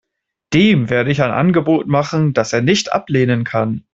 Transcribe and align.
Dem 0.53 0.89
werde 0.89 1.11
ich 1.11 1.21
ein 1.21 1.29
Angebot 1.29 1.85
machen, 1.85 2.33
das 2.33 2.53
er 2.53 2.63
nicht 2.63 2.91
ablehnen 2.91 3.43
kann. 3.43 3.83